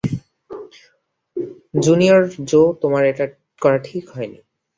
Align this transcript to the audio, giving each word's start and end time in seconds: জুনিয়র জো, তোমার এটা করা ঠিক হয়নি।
জুনিয়র 1.79 2.21
জো, 2.43 2.61
তোমার 2.81 3.03
এটা 3.05 3.25
করা 3.61 3.77
ঠিক 3.83 4.03
হয়নি। 4.09 4.39